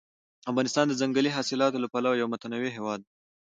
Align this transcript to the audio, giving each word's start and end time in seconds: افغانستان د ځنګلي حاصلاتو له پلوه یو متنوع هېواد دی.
افغانستان 0.51 0.85
د 0.87 0.93
ځنګلي 1.01 1.29
حاصلاتو 1.37 1.81
له 1.83 1.87
پلوه 1.93 2.19
یو 2.21 2.31
متنوع 2.33 2.69
هېواد 2.77 2.99
دی. 3.05 3.09